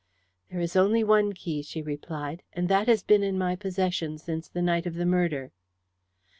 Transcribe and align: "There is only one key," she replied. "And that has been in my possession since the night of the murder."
"There 0.49 0.59
is 0.59 0.75
only 0.75 1.03
one 1.03 1.31
key," 1.33 1.61
she 1.61 1.83
replied. 1.83 2.41
"And 2.53 2.67
that 2.69 2.87
has 2.87 3.03
been 3.03 3.21
in 3.21 3.37
my 3.37 3.55
possession 3.55 4.17
since 4.17 4.47
the 4.47 4.59
night 4.63 4.87
of 4.87 4.95
the 4.95 5.05
murder." 5.05 5.51